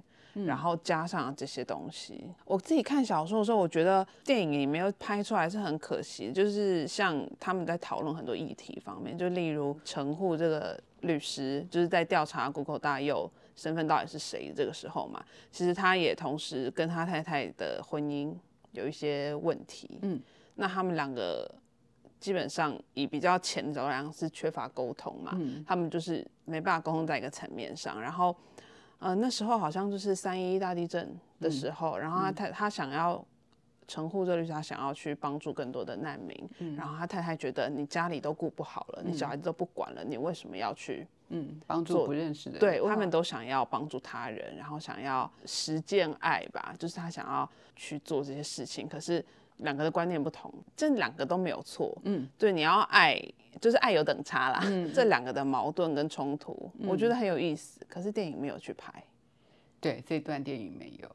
[0.45, 6.31] 然后加上这些东西，我自己看小说的时候，我觉得电影里没有拍出来是很可惜。
[6.31, 18.33] 就是像他们在讨论很多议题方面，就例如陈户这个律师，就是在调查谷口大佑身份到底是谁这个时候嘛，其实他也同时跟他太太的婚姻
[18.71, 19.99] 有一些问题。
[20.03, 20.17] 嗯，
[20.55, 21.53] 那他们两个
[22.21, 28.33] 基本上以比较浅的来讲是缺乏沟通嘛，嗯他们就是没办法沟通在一个层面上，然后。
[28.99, 33.23] 呃，那时候好像就是三一大地震的时候，然后他太他想要
[33.87, 41.07] 陈护这律师，他想要去帮助更多的难民，然后他太太觉得你家里都顾不好了，你小孩子都不管了，你为什么要去？
[41.29, 42.59] 嗯，帮助不认识的人。
[42.59, 49.23] 对他们都想要帮助他人，然后想要实践爱吧，就是他想要去做这些事情，可是
[49.57, 51.97] 两个的观念不同，这两个都没有错。
[52.03, 53.21] 嗯，对，你要爱，
[53.59, 54.61] 就是爱有等差啦。
[54.95, 59.03] 这两个的矛盾跟冲突，我觉得很有意思，可是电影没有去拍。
[59.79, 61.11] 对这段电影没有。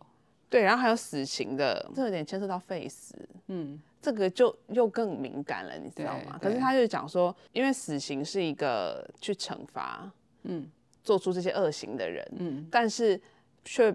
[0.52, 6.38] 对，然后还有死刑的，这有点牵涉到废死，嗯，这个就又更敏感了，你知道吗？
[6.38, 10.12] 可是他就讲说，因为死刑是一个去惩罚，
[10.42, 10.70] 嗯，
[11.02, 13.18] 做出这些恶行的人，嗯，但是
[13.64, 13.94] 却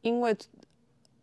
[0.00, 0.36] 因为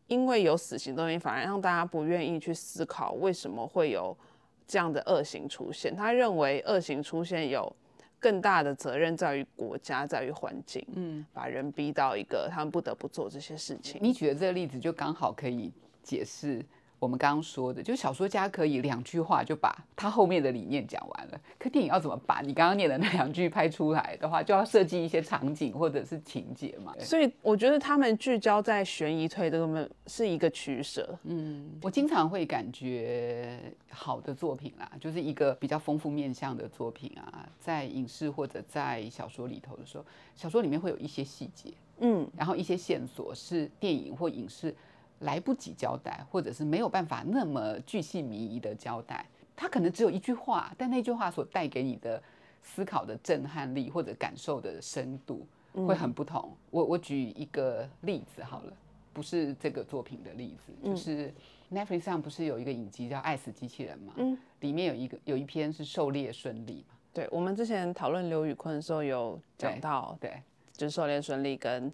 [0.07, 4.17] 因为有死刑的东西，反而让大家不愿意去思考为什么会有
[4.65, 5.93] 这样的恶行出现。
[5.93, 7.75] 他认为恶行出现有
[8.23, 13.99] 更大的责任在于国家，在于环境，嗯，把人逼到一个他们不得不做这些事情。
[14.01, 15.69] 你举的这个例子就刚好可以
[16.01, 16.63] 解释
[17.03, 26.95] 我们刚刚说的，就小说家可以两句话就把他后面的理念讲完了，可电影要怎么把你刚刚念的那两句拍出来的话，就要设计一些场景或者是情节嘛。
[26.99, 31.19] 所以我觉得他们聚焦在悬疑推这个面是一个取舍。
[31.23, 40.05] 嗯我经常会感觉好的作品啦，就是一个比较丰富面向的作品啊，在影视或者在小说里头的时候，
[40.37, 44.73] 小说里面会有一些细节，嗯，然后一些线索是电影或影视
[45.19, 49.26] 来不及交代，或者是没有办法那么巨细靡遗的交代。
[49.56, 52.21] 他可能只有一句话，但那句话所带给你的
[52.62, 56.52] 思考的震撼力或者感受的深度会很不同。
[56.71, 58.73] 我我举一个例子好了，
[59.13, 61.32] 不是这个作品的例子，就是
[61.71, 64.13] Netflix 上不是有一个影集叫《爱死机器人》嘛？
[64.17, 66.95] 嗯，里面有一个有一篇是狩猎顺利嘛？
[67.13, 71.93] 对，我们之前讨论刘宇坤的时候有讲到，对就是狩猎顺利跟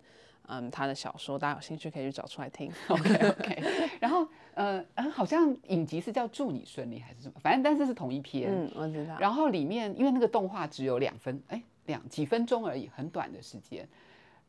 [0.49, 2.71] 嗯他的小说，大家有兴趣可以去找出来听。
[2.89, 3.63] OK OK。
[3.99, 8.51] 然后呃呃，好像影集是叫《祝你顺利》还是什么，反正但是是同一篇。
[8.51, 9.15] 嗯，我知道。
[9.19, 13.87] 然后里面因为那个动画只有两分，哎，两几分钟而已，很短的时间。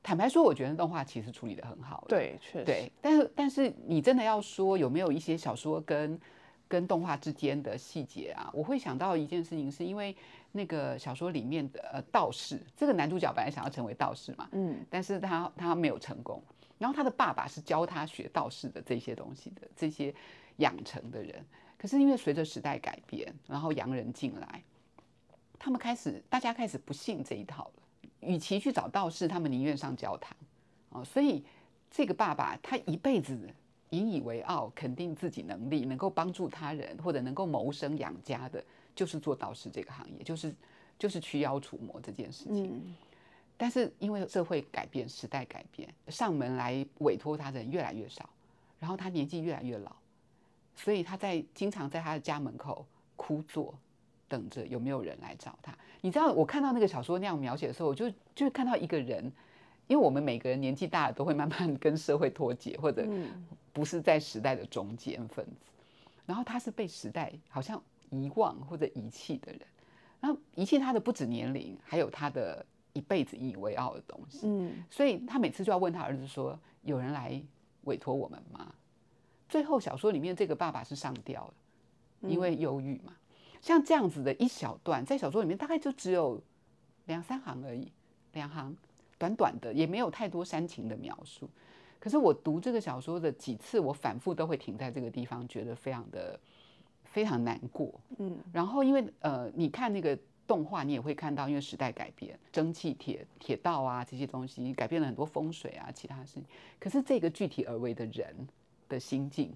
[0.02, 2.16] 坦白说，我觉得动画其实处理的很好的。
[2.16, 2.64] 对，确实。
[2.64, 6.18] 对，但是但是你真的要说有没有一些小说跟
[6.66, 8.48] 跟动画之间的细节啊？
[8.54, 10.16] 我会想到一件事情，是因为
[10.52, 16.42] 那个小说里面的呃道士，这个男主角本来想要成为道士嘛，嗯，但是他他没有成功。
[16.78, 20.14] 然后他的爸爸是教他学道士的这些东西的这些
[20.56, 21.44] 养成的人，
[21.76, 24.62] 可是因为随着时代改变，然后洋人进来，
[25.58, 27.72] 他们开始大家开始不信这一套了。
[28.20, 30.34] 与其去找道士，他们宁愿上教堂
[30.88, 31.04] 哦。
[31.04, 31.44] 所以
[31.90, 33.38] 这个爸爸他一辈子
[33.90, 40.54] 引以为傲，肯定自己能力，能够帮助他人或者能够谋生养家的，就是做道士这个行业，就是
[40.98, 42.94] 就是驱妖除魔这件事情。
[43.56, 48.28] 但是因为社会改变，时代改变，上门来委托他的人越来越少，
[48.78, 49.94] 然后他年纪越来越老，
[50.74, 53.74] 所以他在经常在他的家门口枯坐，
[54.28, 55.76] 等着有没有人来找他。
[56.00, 59.30] 你知道，我看到那个小说那样描写的时候，我就就看到一个人，
[59.88, 63.06] 因为我们每个人年纪大了都会慢慢跟社会脱节，或者
[63.74, 65.70] 不是在时代的中间分子。
[66.24, 69.60] 然后他是被时代好像遗忘或者遗弃的人，
[70.20, 74.40] 然后遗弃他的不止年龄，还有他的一辈子引以为傲的东西。
[74.44, 77.42] 嗯，所以他每次就要问他儿子说：“有人来
[77.84, 78.74] 委托我们吗？”
[79.48, 81.54] 最后小说里面这个爸爸是上吊了，
[82.28, 83.16] 因为忧郁嘛。
[83.60, 86.40] 像这样子的一小段，在小说里面大概就只有
[87.06, 87.92] 两三行而已，
[88.32, 88.74] 两行
[89.18, 91.50] 短短的，也没有太多煽情的描述。
[91.98, 96.40] 可是我读这个小说的几次，我反复都会停在这个地方，觉得非常的
[97.10, 97.92] 非常难过。
[98.18, 106.44] 嗯，然后因为呃，你看那个动画，你也会看到，因为时代改变，蒸汽铁铁道啊这些东西改变了很多风水啊其他事情。
[106.78, 108.34] 可是这个具体而为的人
[108.88, 109.52] 的心境，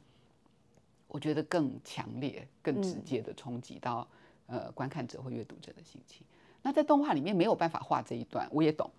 [1.09, 4.07] 我觉得更强烈、更直接的冲击到、
[4.47, 6.27] 呃观看者或阅读者的心情。
[6.63, 8.91] 那在动画里面没有办法画这一段，我也懂，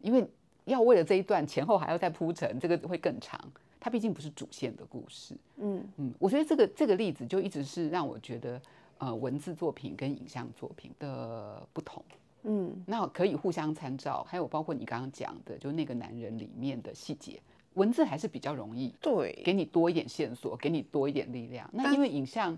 [0.00, 0.26] 因为
[0.64, 3.38] 要为了这一段前后还要再铺陈，这个会更长。
[3.84, 5.36] 它毕竟不是主线的故事。
[5.58, 8.58] 嗯嗯，我觉得这个这个例子就一直是让我觉得，
[8.96, 12.02] 呃，文字作品跟影像作品的不同。
[12.44, 17.38] 嗯那可以互相参照，还有包括你刚刚讲的，就那个男人里面的细节，
[17.74, 21.68] 文字还是比较容易对，给你多一点线索，给你多一点力量。
[21.70, 22.56] 那因为影像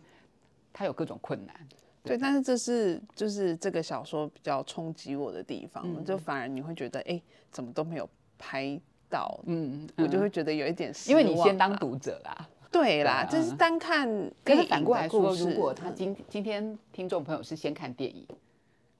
[0.73, 1.69] 它有各种困难，
[2.05, 8.09] 对，但是这是就是这个小说比较冲击我的地方，嗯就反而你会觉得，哎、怎么都没有
[8.39, 12.49] 拍到，嗯，我就嗯会觉得有一点失因为你先当读者啦。
[12.71, 14.07] 对啦，对啊就是单看
[14.45, 18.27] 可是反影过来说，故事，如果他今今天听众朋友是先看电影，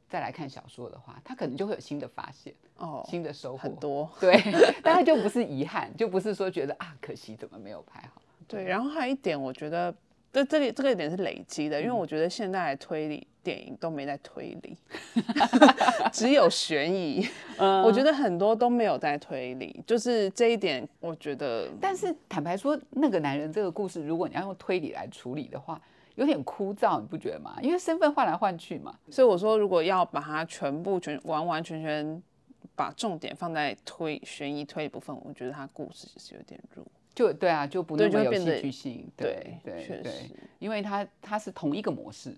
[0.09, 3.77] 再来看小说的话，他可能就会有新的发现、哦新的收获很。
[3.77, 4.41] 多，对，
[4.83, 8.23] 但他就不是遗憾，就不是说觉得啊可惜怎么没有拍好。
[8.49, 9.95] 对，然后还有一点，我觉得
[10.33, 14.77] 这这个这个点是累积的，因为嗯我觉得现在的推理电影都没在推理，
[16.13, 17.25] 只有悬疑。
[17.59, 25.81] 嗯我觉得很多都没有在推理，就是这一点，我觉得但是坦白说，那个男人这个故事，如果你要用推理来处理的话，
[26.17, 27.57] 有点枯燥，你不觉得吗？
[27.63, 28.93] 因为身份换来换去嘛。
[29.13, 32.21] 所以我说，如果要把它全部全完完全全
[32.75, 36.85] 把重点放在推悬疑推理部分，我觉得它故事其实有点弱。
[37.15, 39.09] 就对啊，就不那么有戏剧性。
[39.17, 40.13] 对对对
[40.59, 42.37] 因为它它是同一个模式，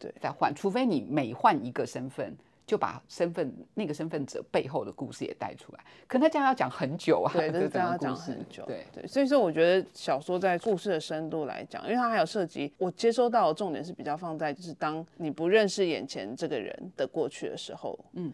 [0.00, 2.34] 对再换，除非你每换一个身份，
[2.66, 5.80] 就把身份那个身份者背后的故事也带出来。
[6.06, 8.64] 可那这样要讲很久啊，对，这是这样要讲很久。
[8.64, 18.32] 对，对，所以说我觉得小说在故事的深度来讲，因为它还有涉及，我接收到的重点是比较放在就是当你不认识眼前这个人的过去的时候，嗯，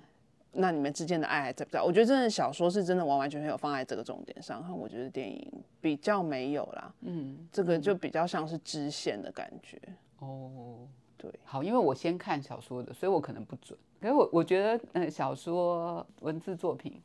[0.52, 1.82] 那你们之间的爱还在不在？
[1.82, 5.50] 我觉得真的小说是真的完完全全有放在这个重点上，我觉得电影
[5.80, 9.80] 比较没有啦，嗯，这个就比较像是支线的感觉。
[10.18, 10.86] 哦。
[11.18, 13.78] 对，好，因为我先看小说的，所以我可能不准。
[14.00, 17.00] 可是我我觉得，嗯，小说文字作品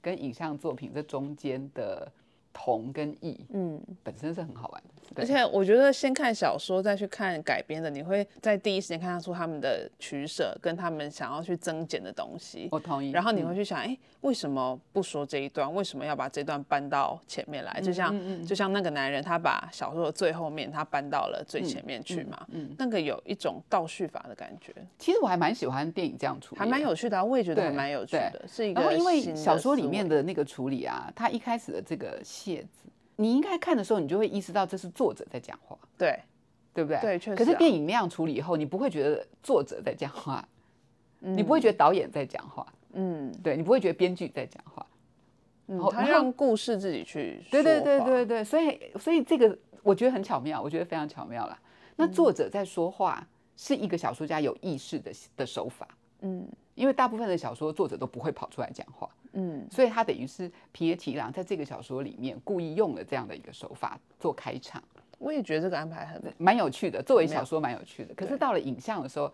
[0.00, 2.10] 跟影像作品这中间的
[2.58, 4.90] 同跟异，嗯，本身是很好玩的。
[5.14, 12.68] 而且我觉得先看小说再去看改编的，你会在第一时间看得出他们的取舍跟他们想要去增减的东西。
[12.72, 13.10] 我同意。
[13.10, 15.72] 然后你嗯会去想，哎、为什么不说这一段？
[15.74, 17.80] 为什么要把这段搬到前面来？
[17.82, 26.76] 就像、嗯就像那个男人，他把小说的最后面他搬到了最嗯前面去嘛，嗯那个有一种倒叙法的感觉，其实我还蛮喜欢电影这样处理，还蛮。
[26.86, 32.20] 有趣的、啊，我也觉得还蛮有趣的，是一个然后因为小说里面的那个处理啊，他一开始的这个
[32.54, 36.18] 谢字，你应该看的时候，你就会意识到这是作者在讲话，对。
[36.74, 37.00] 对不对？
[37.00, 37.36] 对确实啊。
[37.36, 40.46] 可是电影那样处理以后，你不会觉得作者在讲话，
[41.20, 43.32] 你不会觉得导演在讲话，嗯。
[43.42, 44.84] 对你不会觉得编剧在讲话。
[45.68, 51.58] 嗯，然后他让故事自己去对对对对对，所以所以这个我觉得很巧妙，我觉得非常巧妙了。
[51.96, 55.88] 那作者在说话是一个小说家有意识的的手法，
[56.20, 56.46] 嗯。
[56.74, 59.66] 因为大部分的小说作者都不会跑出来讲话，嗯。
[59.70, 64.82] 所以他等于是平野启郎在这个小说里面故意用了这样的一个手法做开场，
[65.18, 67.02] 我也觉得这个安排很蛮有趣的。
[67.02, 69.32] 作为小说蛮有趣的，可是到了影像的时候，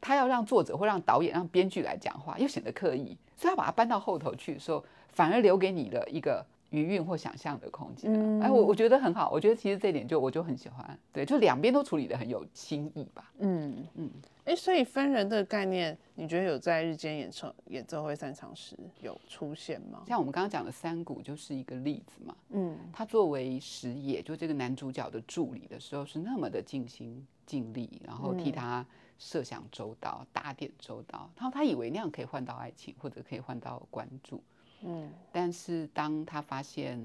[0.00, 8.46] 他要让作者或让导演、让编剧来讲话，又显得刻意，所以他把它搬到后头去的时候，反而留给你的一个余韵或想象的空间啊。
[8.46, 13.30] 哎，我我觉得很好，我觉得其实这点就我就很喜欢，对，就两边都处理的很有新意吧。
[13.38, 13.86] 嗯。
[13.96, 14.10] 嗯，
[14.50, 20.02] 哎、所以分人的概念，你觉得有在日间演唱演奏会散场时有出现吗？
[20.08, 28.84] 像我们刚刚讲的三谷就是一个例子嘛，嗯他作为石野，就这个男主角的助理的时候，是那么的尽心尽力，然后替他
[29.20, 34.42] 设想周到、打点周到，然后他以为那样可以换到爱情，或者可以换到关注。
[34.82, 36.98] 嗯但是当他发现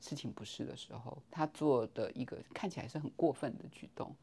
[0.00, 4.14] 事情不是的时候，他做的一个看起来是很过分的举动，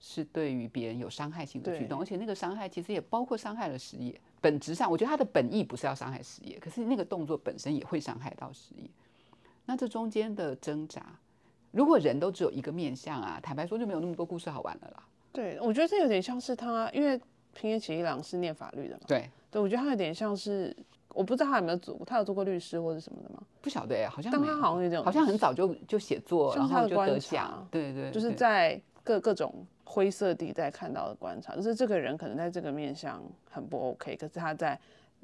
[0.00, 4.18] 是对于别人有伤害性的举对动，而且那个伤害其实也包括伤害了实业。
[4.40, 8.88] 本质上，我觉得他的本意不是要伤害实业，可是那个动作本身也会伤害到实业。
[9.66, 11.04] 那这中间的挣扎，
[11.70, 15.02] 如果人都只有一个面相啊，坦白说就没有那么多故事好玩了啦。
[15.30, 17.20] 对，我觉得这有点像是他，因为
[17.52, 20.74] 平野启一郎是念法律的嘛，对，对我觉得他有点像是，
[21.10, 23.42] 我不知道他有没有做，他有做过律师或者什么的吗？
[23.60, 29.54] 不晓得哎，好像但他好像有点好像很早就就写作，然后就得奖，对对，就是在各各种
[29.90, 33.20] 灰色地带看到的观察，就是这个人可能在这个面相
[33.50, 34.78] 很不 OK，可是他在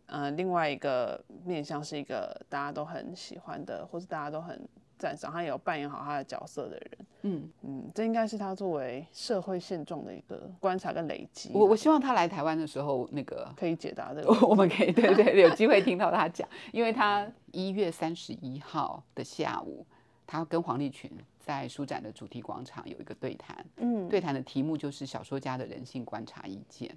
[0.07, 4.61] 呃另外一个面相是一个大家都很喜欢的，或是大家都很
[4.99, 6.91] 赞赏，他也有扮演好他的角色的人。
[7.23, 11.51] 嗯，嗯，这应该是他作为社会现状的一个观察跟累积。
[11.55, 14.47] 我我希望他来台湾的时候，那个可以解答这个。
[14.47, 19.87] 我们可以对对对 有机会听到他讲，因为他一月三十一号的下午，
[20.27, 26.95] 他跟黄立群在书展的主题广场有一个对谈，嗯，对谈的题目就是小说家的人性观察意见。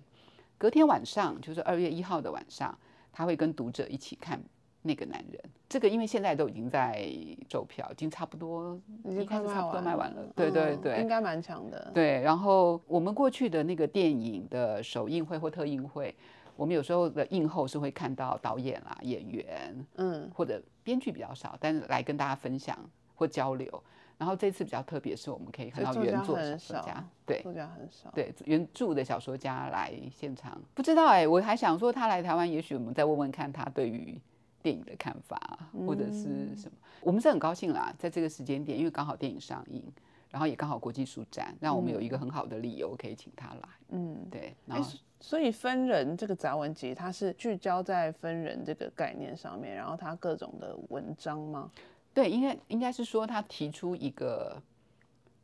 [0.58, 2.78] 隔天晚上，就是二月一号的晚上，
[3.14, 4.42] 他会跟读者一起看
[4.82, 5.42] 那个男人。
[5.70, 7.08] 这个因为现在都已经在
[7.48, 8.76] 售票，已经差不多，
[9.06, 10.22] 已经快应该是差不多卖完了。
[10.24, 11.92] 嗯对对对，应该蛮强的。
[11.94, 16.14] 对，然后我们过去的那个电影的首映会或特映会，
[16.56, 22.78] 我们有时候的映后是会看到导演啦、演员嗯，或者编剧比较少，但是来跟大家分享
[23.20, 23.84] 或交流。
[24.18, 28.12] 然后这次比较特别，是我们可以看到原作小说家，对作家很少。
[28.12, 30.62] 对，原著的小说家来现场。
[30.74, 34.20] 不知道哎、我还想说他来台湾，也许我们再问问看他对于
[34.62, 35.40] 电影的看法，
[35.88, 36.78] 或者是什么。
[37.00, 39.82] 我们是很高兴啦，在这个时间点，因为刚好电影上映，
[40.30, 43.70] 然后也刚好国际书展，让我们有一个很好的理由可以请他来。
[43.92, 44.90] 嗯，对，哎然后
[45.22, 51.72] 所以分人这个杂文集，它是聚焦在分人这个概念上面，然后它各种的文章吗？
[52.14, 54.62] 对，应该应该是说他提出一个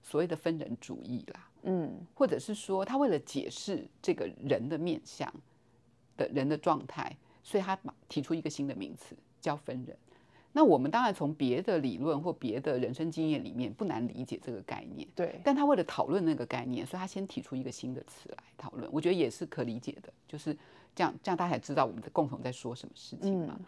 [0.02, 5.32] 所谓的分人主义啦，嗯或者是说他为了解释这个人的面相
[6.18, 7.78] 的人的状态，所以他
[8.10, 9.98] 提出一个新的名词叫分人。
[10.52, 20.58] 那我们当然从别的理论或别的人生经验里面不难理解这个概念，对，但他为了讨论那个概念，所以他先提出一个新的词来讨论，我觉得也是可理解的，就是
[20.96, 23.60] 这样，这样大家才知道我们的共同在说什么事情嘛。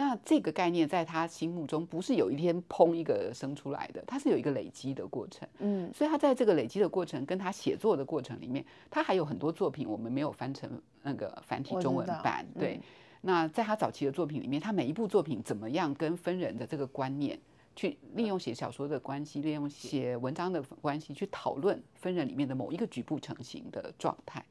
[0.00, 5.46] 那这个概念在他心目中不是有一天砰一个生出来的，它是有一个累积的过程。
[5.58, 12.46] 嗯所以他在这个累积的过程，跟他写作的过程里面，他还有很多作品我们没有翻成那个繁体中文版。
[12.58, 12.82] 对，嗯
[13.20, 17.38] 那在他早期的作品里面，他每一部作品怎么样跟分人的这个观念，
[17.76, 24.42] 去利用写小说的关系，利用写文章的关系，去讨论分人里面的某一个局部成型的状态。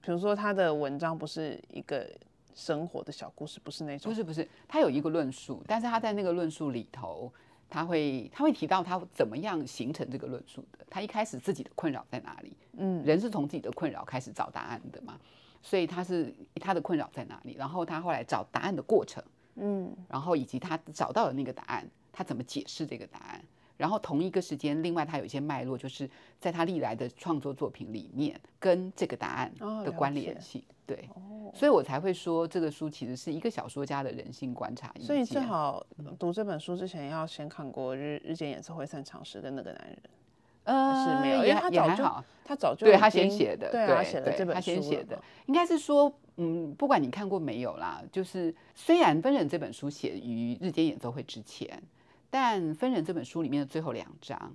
[0.00, 2.08] 比如说他的文章不是一个
[2.54, 7.32] 生活的小故事，不是那种不是不是，他有一个论述，但是他在那个论述里头，
[7.68, 10.84] 他会他会提到他怎么样形成这个论述的。
[10.90, 12.56] 他一开始自己的困扰在哪里？
[12.78, 15.18] 嗯人是从自己的困扰开始找答案的嘛，
[15.62, 17.54] 所以他是他的困扰在哪里？
[17.54, 19.22] 然后他后来找答案的过程，
[19.56, 23.42] 嗯然后以及他找到了那个答案，他怎么解释这个答案？
[23.82, 26.08] 然后同一个时间，另外他有一些脉络，就是
[26.38, 29.52] 在他历来的创作作品里面跟这个答案
[29.84, 34.94] 的关解联性，对，哦，所以我才会说这个书其实是一个小说家的人性观察。
[35.00, 35.42] 所以最。
[35.42, 35.84] 好
[36.16, 39.98] 读这本书之前要先看过日日间演奏会散场时的那个男人，
[40.62, 41.36] 呃是没有？
[41.38, 51.82] 因为也他早就也还好，他早就已对他先写的，对啊，他写了这本他书他先写的嘛，应该是说，嗯，不管你看过没有啦，就是虽然《分人》这本书写于日间演奏会之前，
[52.32, 54.50] 但《分人》这本书里面的最后两章，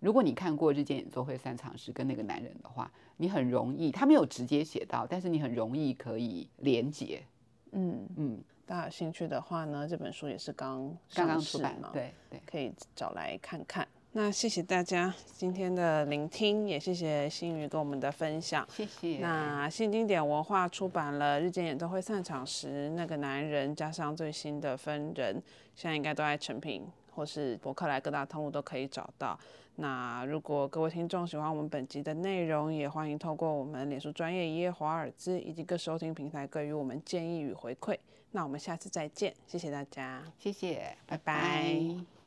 [0.00, 7.22] 如果你看过日间演奏会散场时跟那个男人的话，你很容易，他没有直接写到，但是你很容易可以连结，
[7.70, 13.86] 嗯，嗯，大家有兴趣的话呢，这本书也是刚刚刚出版嘛，，对对，可以找来看看。
[14.12, 18.66] 那谢谢大家今天的聆听，也谢谢新宇跟我们的分享。
[18.68, 19.18] 谢谢。
[19.18, 25.40] 那新经典文化出版了《日间演奏会散场时》那个男人，加上最新的分人，
[25.76, 26.84] 现在应该都在成品
[27.20, 29.38] 或是博客来各大通路都可以找到。
[29.76, 37.98] 那如果各位听众喜欢我们本集的内容，也欢迎透过我们脸书专业一页华尔兹以及各收听平台给予我们建议与回馈。
[38.30, 40.22] 那我们下次再见，谢谢大家。
[40.38, 42.19] 谢谢，拜拜拜拜